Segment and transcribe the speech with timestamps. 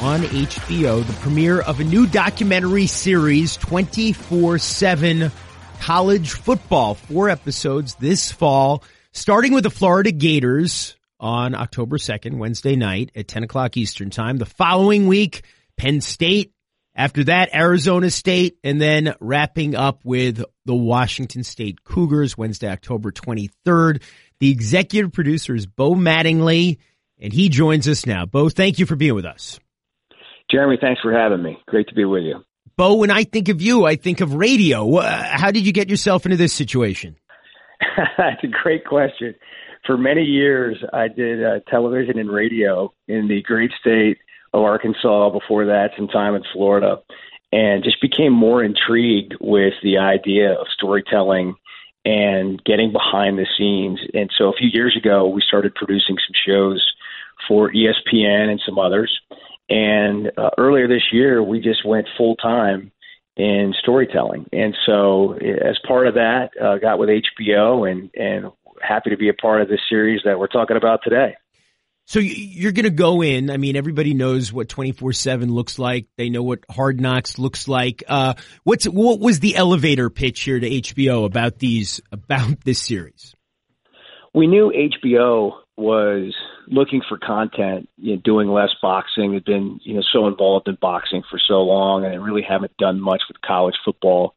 [0.00, 5.30] on HBO, the premiere of a new documentary series, 24-7
[5.80, 6.94] college football.
[6.94, 8.82] Four episodes this fall,
[9.12, 14.38] starting with the Florida Gators on October 2nd, Wednesday night at 10 o'clock Eastern time.
[14.38, 15.42] The following week,
[15.76, 16.52] Penn State.
[16.94, 23.12] After that, Arizona State, and then wrapping up with the Washington State Cougars, Wednesday, October
[23.12, 24.02] 23rd.
[24.40, 26.78] The executive producer is Bo Mattingly,
[27.18, 28.24] and he joins us now.
[28.26, 29.60] Bo, thank you for being with us.
[30.50, 31.58] Jeremy, thanks for having me.
[31.66, 32.44] Great to be with you.
[32.76, 35.00] Bo, when I think of you, I think of radio.
[35.00, 37.16] How did you get yourself into this situation?
[38.18, 39.34] That's a great question.
[39.86, 44.18] For many years, I did uh, television and radio in the great state
[44.52, 45.30] of Arkansas.
[45.30, 47.00] Before that, some time in Florida,
[47.52, 51.54] and just became more intrigued with the idea of storytelling
[52.04, 54.00] and getting behind the scenes.
[54.14, 56.84] And so, a few years ago, we started producing some shows
[57.48, 59.18] for ESPN and some others.
[59.70, 62.90] And uh, earlier this year, we just went full time
[63.36, 64.46] in storytelling.
[64.52, 69.28] And so, as part of that, uh, got with HBO and and happy to be
[69.28, 71.36] a part of this series that we're talking about today.
[72.06, 73.50] So you're going to go in.
[73.50, 76.08] I mean, everybody knows what 24/7 looks like.
[76.16, 78.02] They know what Hard Knocks looks like.
[78.08, 78.34] Uh,
[78.64, 83.36] what's what was the elevator pitch here to HBO about these about this series?
[84.34, 86.34] We knew HBO was
[86.68, 89.32] looking for content, you know, doing less boxing.
[89.34, 93.00] Had been you know so involved in boxing for so long, and really haven't done
[93.00, 94.34] much with college football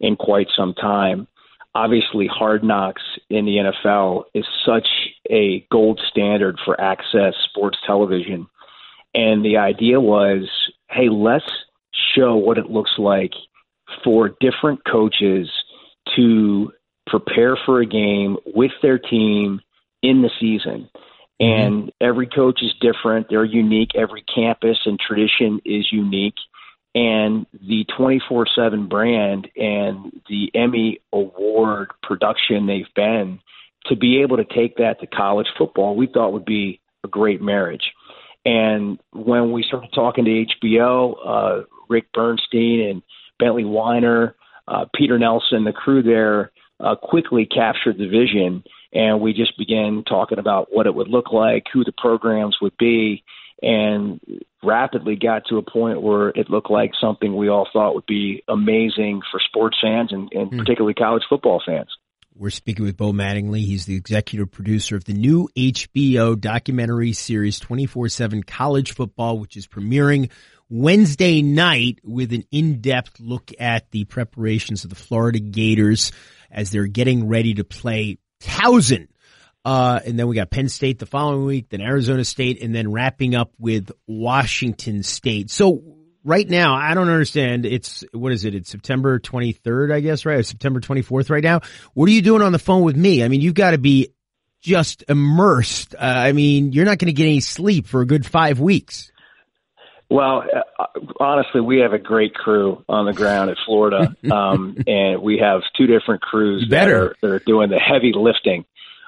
[0.00, 1.26] in quite some time.
[1.74, 4.86] Obviously, Hard Knocks in the NFL is such
[5.28, 8.46] a gold standard for access sports television,
[9.12, 10.48] and the idea was,
[10.88, 11.50] hey, let's
[12.14, 13.32] show what it looks like
[14.02, 15.50] for different coaches
[16.16, 16.72] to
[17.06, 19.60] prepare for a game with their team
[20.04, 20.88] in the season.
[21.40, 21.44] Mm-hmm.
[21.44, 23.26] And every coach is different.
[23.28, 23.90] They're unique.
[23.96, 26.34] Every campus and tradition is unique.
[26.94, 33.40] And the 24 7 brand and the Emmy Award production they've been,
[33.86, 37.42] to be able to take that to college football, we thought would be a great
[37.42, 37.92] marriage.
[38.44, 43.02] And when we started talking to HBO, uh, Rick Bernstein and
[43.38, 44.36] Bentley Weiner,
[44.68, 48.62] uh, Peter Nelson, the crew there uh, quickly captured the vision
[48.94, 52.76] and we just began talking about what it would look like, who the programs would
[52.78, 53.24] be,
[53.60, 54.20] and
[54.62, 58.42] rapidly got to a point where it looked like something we all thought would be
[58.48, 60.58] amazing for sports fans and, and mm.
[60.58, 61.88] particularly college football fans.
[62.36, 63.60] We're speaking with Bo Mattingly.
[63.60, 69.68] He's the executive producer of the new HBO documentary series 24-7 College Football, which is
[69.68, 70.30] premiering
[70.68, 76.10] Wednesday night with an in-depth look at the preparations of the Florida Gators
[76.50, 79.08] as they're getting ready to play Towson.
[79.64, 82.92] Uh, and then we got Penn State the following week, then Arizona State, and then
[82.92, 85.50] wrapping up with Washington State.
[85.50, 85.82] So
[86.22, 87.64] right now, I don't understand.
[87.64, 88.54] It's, what is it?
[88.54, 90.38] It's September 23rd, I guess, right?
[90.38, 91.60] Or September 24th right now.
[91.94, 93.24] What are you doing on the phone with me?
[93.24, 94.08] I mean, you've got to be
[94.60, 95.94] just immersed.
[95.94, 99.12] Uh, I mean, you're not going to get any sleep for a good five weeks.
[100.10, 100.44] Well,
[100.78, 100.84] uh,
[101.18, 105.62] honestly, we have a great crew on the ground at Florida, um, and we have
[105.76, 108.64] two different crews that are, that are doing the heavy lifting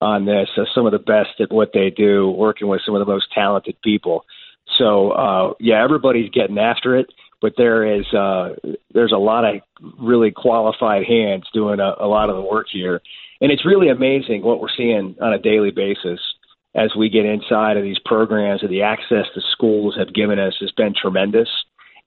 [0.00, 0.48] on this.
[0.56, 3.26] Uh, some of the best at what they do, working with some of the most
[3.32, 4.24] talented people.
[4.78, 7.06] So, uh, yeah, everybody's getting after it,
[7.40, 8.54] but there is uh,
[8.92, 9.60] there's a lot of
[9.98, 13.00] really qualified hands doing a, a lot of the work here,
[13.40, 16.20] and it's really amazing what we're seeing on a daily basis
[16.74, 20.56] as we get inside of these programs and the access the schools have given us
[20.60, 21.48] has been tremendous.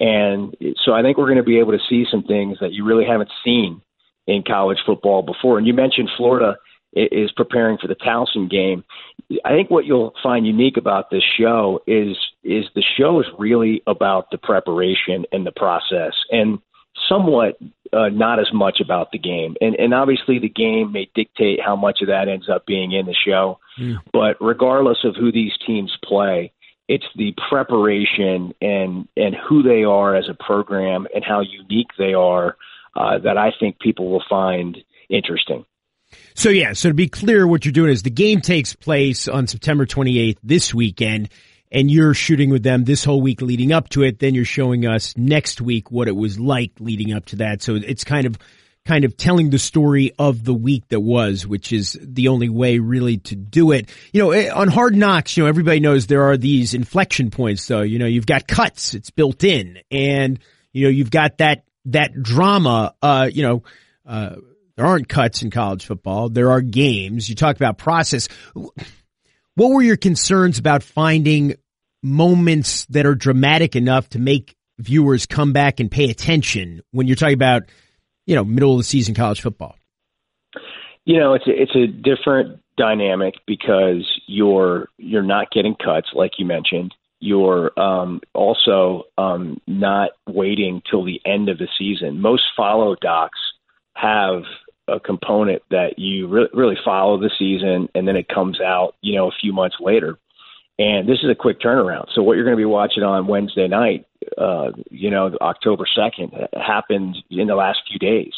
[0.00, 2.84] And so I think we're going to be able to see some things that you
[2.84, 3.80] really haven't seen
[4.26, 5.58] in college football before.
[5.58, 6.56] And you mentioned Florida
[6.92, 8.84] is preparing for the Towson game.
[9.44, 13.82] I think what you'll find unique about this show is is the show is really
[13.86, 16.14] about the preparation and the process.
[16.30, 16.58] And
[17.08, 17.58] somewhat
[17.92, 19.56] uh, not as much about the game.
[19.60, 23.06] And, and obviously, the game may dictate how much of that ends up being in
[23.06, 23.58] the show.
[23.78, 23.98] Mm.
[24.12, 26.52] But regardless of who these teams play,
[26.88, 32.14] it's the preparation and and who they are as a program and how unique they
[32.14, 32.56] are
[32.94, 34.76] uh, that I think people will find
[35.10, 35.64] interesting.
[36.34, 39.46] So yeah, so to be clear, what you're doing is the game takes place on
[39.46, 41.28] September 28th this weekend.
[41.70, 44.18] And you're shooting with them this whole week leading up to it.
[44.18, 47.62] Then you're showing us next week what it was like leading up to that.
[47.62, 48.38] So it's kind of
[48.84, 52.78] kind of telling the story of the week that was, which is the only way
[52.78, 53.90] really to do it.
[54.12, 57.66] You know, eh, on Hard Knocks, you know, everybody knows there are these inflection points
[57.66, 57.82] though.
[57.82, 60.38] You know, you've got cuts, it's built in and
[60.72, 63.62] you know, you've got that that drama, uh, you know,
[64.04, 64.36] uh,
[64.76, 66.28] there aren't cuts in college football.
[66.28, 67.28] There are games.
[67.28, 68.28] You talk about process.
[69.56, 71.54] What were your concerns about finding
[72.02, 77.16] moments that are dramatic enough to make viewers come back and pay attention when you're
[77.16, 77.62] talking about,
[78.26, 79.74] you know, middle of the season college football?
[81.06, 86.32] You know, it's a, it's a different dynamic because you're you're not getting cuts like
[86.38, 86.94] you mentioned.
[87.18, 92.20] You're um, also um, not waiting till the end of the season.
[92.20, 93.38] Most follow docs
[93.94, 94.42] have
[94.88, 99.14] a component that you re- really follow the season and then it comes out, you
[99.14, 100.18] know, a few months later.
[100.78, 102.06] And this is a quick turnaround.
[102.14, 104.06] So what you're going to be watching on Wednesday night,
[104.36, 108.34] uh, you know, October 2nd happened in the last few days.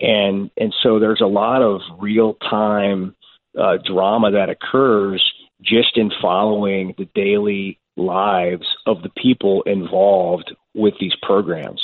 [0.00, 3.14] And, and so there's a lot of real time,
[3.58, 5.24] uh, drama that occurs
[5.62, 11.82] just in following the daily lives of the people involved with these programs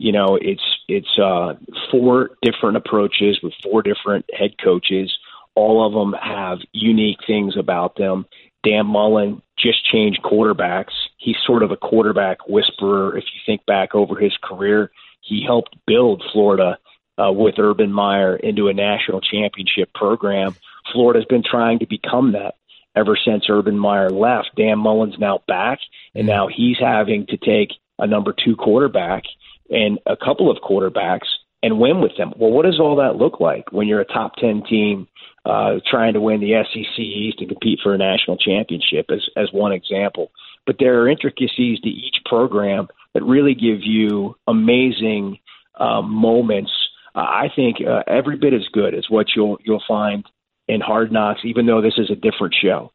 [0.00, 1.54] you know it's it's uh
[1.90, 5.16] four different approaches with four different head coaches.
[5.54, 8.24] All of them have unique things about them.
[8.64, 10.92] Dan mullen just changed quarterbacks.
[11.18, 13.16] He's sort of a quarterback whisperer.
[13.18, 16.78] If you think back over his career he helped build florida
[17.18, 20.54] uh, with urban meyer into a national championship program.
[20.92, 22.54] Florida's been trying to become that
[22.96, 24.50] ever since urban meyer left.
[24.56, 25.78] Dan mullen's now back
[26.14, 29.24] and now he's having to take a number two quarterback
[29.70, 31.28] and a couple of quarterbacks
[31.62, 32.32] and win with them.
[32.36, 35.08] Well, what does all that look like when you're a top 10 team
[35.44, 39.48] uh, trying to win the SEC East and compete for a national championship, as, as
[39.52, 40.30] one example?
[40.66, 45.38] But there are intricacies to each program that really give you amazing
[45.78, 46.70] um, moments.
[47.14, 50.24] Uh, I think uh, every bit as good as what you'll you'll find
[50.68, 52.92] in Hard Knocks, even though this is a different show.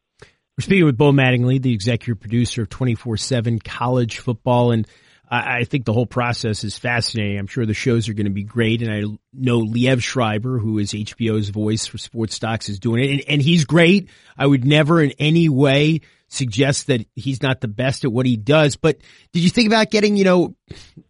[0.58, 4.72] We're speaking with Bo Mattingly, the executive producer of 24 7 College Football.
[4.72, 4.88] And
[5.30, 7.40] I, think the whole process is fascinating.
[7.40, 8.82] I'm sure the shows are going to be great.
[8.82, 9.02] And I
[9.34, 13.12] know Liev Schreiber, who is HBO's voice for sports docs, is doing it.
[13.12, 14.10] And, and he's great.
[14.38, 18.38] I would never in any way suggest that he's not the best at what he
[18.38, 18.76] does.
[18.76, 19.00] But
[19.32, 20.56] did you think about getting, you know,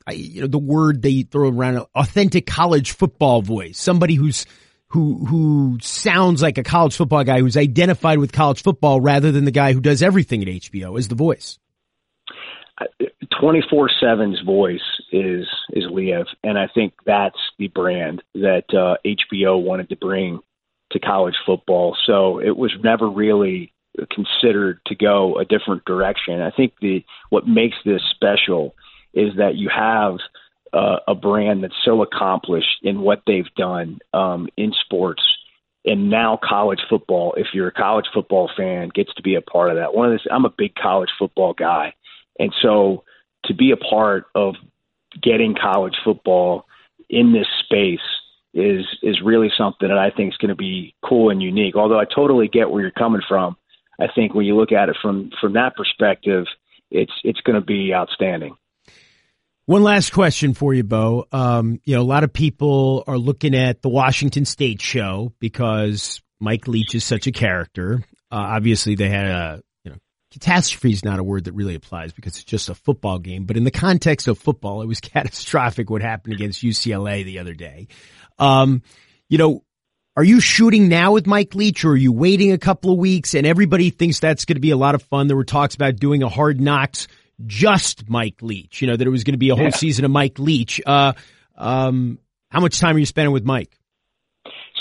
[0.07, 4.45] I, you know, the word they throw around, authentic college football voice, somebody who's,
[4.89, 9.43] who, who sounds like a college football guy who's identified with college football rather than
[9.43, 11.59] the guy who does everything at HBO as the voice?
[13.41, 14.79] 24/7's voice
[15.11, 20.39] is is Liev, and I think that's the brand that uh, HBO wanted to bring
[20.91, 21.97] to college football.
[22.05, 23.73] So it was never really
[24.11, 26.41] considered to go a different direction.
[26.41, 28.75] I think the what makes this special
[29.13, 30.17] is that you have
[30.73, 35.23] uh, a brand that's so accomplished in what they've done um, in sports.
[35.85, 39.69] And now college football, if you're a college football fan, gets to be a part
[39.69, 39.93] of that.
[39.93, 41.93] One of this, I'm a big college football guy,
[42.39, 43.03] and so
[43.45, 44.55] to be a part of
[45.21, 46.65] getting college football
[47.09, 47.99] in this space
[48.53, 51.75] is is really something that I think is going to be cool and unique.
[51.75, 53.57] Although I totally get where you're coming from,
[53.99, 56.45] I think when you look at it from from that perspective,
[56.89, 58.55] it's it's going to be outstanding.
[59.67, 61.25] One last question for you, Bo.
[61.31, 66.21] Um, you know, a lot of people are looking at the Washington State show because
[66.39, 68.03] Mike Leach is such a character.
[68.31, 69.63] Uh, obviously, they had a
[70.35, 73.45] catastrophe is not a word that really applies because it's just a football game.
[73.45, 77.53] But in the context of football, it was catastrophic what happened against UCLA the other
[77.53, 77.87] day.
[78.37, 78.81] Um,
[79.29, 79.63] you know,
[80.17, 83.33] are you shooting now with Mike Leach or are you waiting a couple of weeks?
[83.33, 85.27] And everybody thinks that's going to be a lot of fun.
[85.27, 87.07] There were talks about doing a hard knocks
[87.45, 89.69] just Mike Leach, you know, that it was going to be a whole yeah.
[89.69, 90.81] season of Mike Leach.
[90.85, 91.13] Uh,
[91.55, 93.77] um, how much time are you spending with Mike?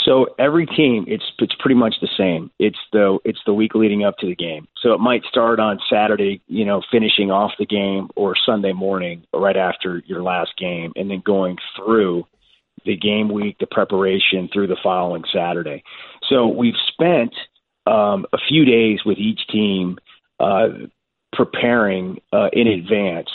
[0.05, 2.51] So every team, it's it's pretty much the same.
[2.59, 4.69] It's the it's the week leading up to the game.
[4.81, 9.25] So it might start on Saturday, you know, finishing off the game, or Sunday morning,
[9.33, 12.27] right after your last game, and then going through
[12.85, 15.83] the game week, the preparation through the following Saturday.
[16.29, 17.35] So we've spent
[17.87, 19.99] um, a few days with each team
[20.39, 20.69] uh,
[21.33, 23.31] preparing uh, in advance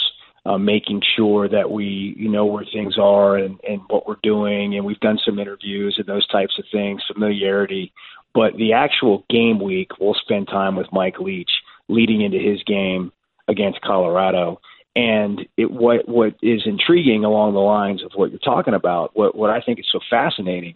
[0.45, 4.75] uh, making sure that we you know where things are and, and what we're doing,
[4.75, 7.91] and we've done some interviews and those types of things, familiarity.
[8.33, 11.49] But the actual game week, we'll spend time with Mike Leach
[11.87, 13.11] leading into his game
[13.47, 14.61] against Colorado.
[14.95, 19.35] And it, what what is intriguing along the lines of what you're talking about, what
[19.35, 20.75] what I think is so fascinating,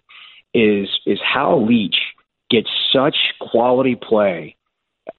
[0.53, 1.95] is is how Leach
[2.49, 4.55] gets such quality play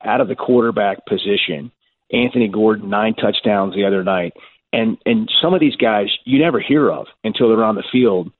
[0.02, 1.72] out of the quarterback position
[2.12, 4.34] Anthony Gordon nine touchdowns the other night,
[4.72, 8.30] and and some of these guys you never hear of until they're on the field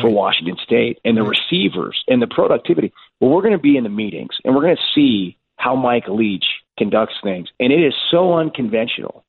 [0.00, 2.92] for Washington State, and the receivers and the productivity.
[3.20, 6.08] Well, we're going to be in the meetings, and we're going to see how Mike
[6.08, 6.46] Leach
[6.78, 9.24] conducts things, and it is so unconventional.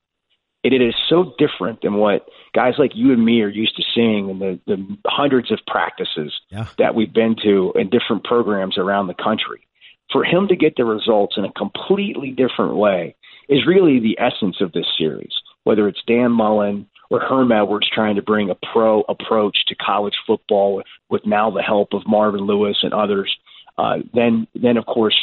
[0.63, 3.83] It, it is so different than what guys like you and me are used to
[3.93, 6.67] seeing in the, the hundreds of practices Yeah.
[6.77, 9.67] that we've been to in different programs around the country.
[10.13, 13.15] For him to get the results in a completely different way
[13.53, 15.31] is really the essence of this series.
[15.63, 20.15] Whether it's Dan Mullen or Herm Edwards trying to bring a pro approach to college
[20.25, 23.33] football with, with now the help of Marvin Lewis and others,
[23.77, 25.17] uh, then then of course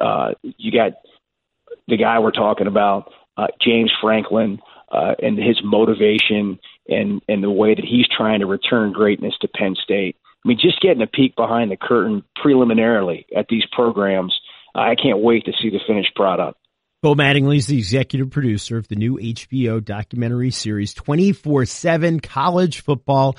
[0.00, 0.92] uh, you got
[1.88, 4.58] the guy we're talking about, uh, James Franklin,
[4.90, 9.48] uh, and his motivation and and the way that he's trying to return greatness to
[9.48, 10.16] Penn State.
[10.44, 14.38] I mean, just getting a peek behind the curtain preliminarily at these programs,
[14.74, 16.58] I can't wait to see the finished product.
[17.02, 23.36] Bo Mattingly is the executive producer of the new HBO documentary series 24-7 College Football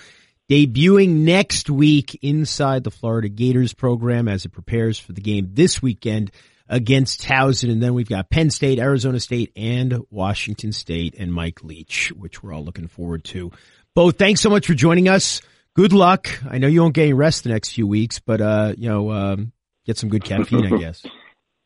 [0.48, 5.82] debuting next week inside the Florida Gators program as it prepares for the game this
[5.82, 6.32] weekend
[6.70, 7.72] against Towson.
[7.72, 12.44] And then we've got Penn State, Arizona State, and Washington State and Mike Leach, which
[12.44, 13.52] we're all looking forward to.
[13.96, 15.42] Bo, thanks so much for joining us.
[15.74, 16.30] Good luck.
[16.48, 19.12] I know you won't get any rest the next few weeks, but, uh, you know,
[19.12, 19.52] um,
[19.86, 21.04] get some good caffeine, I guess.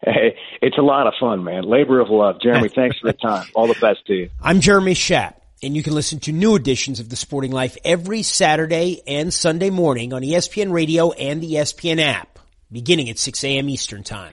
[0.03, 1.63] Hey, it's a lot of fun, man.
[1.63, 2.41] Labor of love.
[2.41, 3.48] Jeremy, thanks for the time.
[3.53, 4.29] All the best to you.
[4.41, 8.24] I'm Jeremy Schaap, and you can listen to new editions of The Sporting Life every
[8.24, 12.39] Saturday and Sunday morning on ESPN Radio and the ESPN app,
[12.72, 13.70] beginning at 6 a.m.
[13.70, 14.29] Eastern Time.